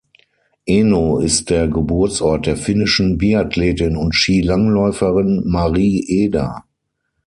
[0.65, 6.63] Eno ist der Geburtsort der finnischen Biathletin und Skilangläuferin Mari Eder.